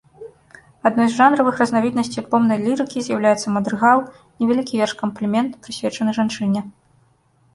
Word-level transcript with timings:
Адной 0.89 1.07
з 1.09 1.15
жанравых 1.19 1.59
разнавіднасцей 1.63 2.21
альбомнай 2.23 2.59
лірыкі 2.65 3.03
з'яўляецца 3.07 3.47
мадрыгал, 3.57 3.99
невялікі 4.43 4.73
верш-камплімент, 4.85 5.51
прысвечаны 5.67 6.11
жанчыне. 6.19 6.61